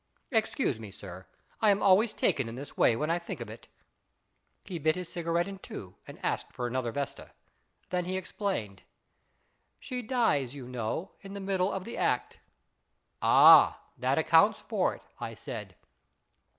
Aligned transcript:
Excuse 0.31 0.79
me, 0.79 0.89
sir. 0.89 1.27
I 1.61 1.69
am 1.69 1.83
always 1.83 2.11
taken 2.11 2.49
in 2.49 2.55
this 2.55 2.75
way 2.75 2.95
when 2.95 3.11
I 3.11 3.19
think 3.19 3.39
of 3.39 3.49
it/' 3.49 3.67
He 4.65 4.79
bit 4.79 4.95
his 4.95 5.07
cigarette 5.13 5.47
in 5.47 5.59
two 5.59 5.93
and 6.07 6.17
asked 6.25 6.51
for 6.53 6.65
another 6.65 6.91
vesta. 6.91 7.29
Then 7.91 8.05
he 8.05 8.17
explained." 8.17 8.81
She 9.79 10.01
dies, 10.01 10.55
you 10.55 10.67
know, 10.67 11.11
in 11.19 11.35
the 11.35 11.39
middle 11.39 11.71
of 11.71 11.83
the 11.83 11.97
act."" 11.97 12.39
Ah, 13.21 13.79
that 13.95 14.17
accounts 14.17 14.59
for 14.61 14.95
it," 14.95 15.03
I 15.19 15.35
said. 15.35 15.75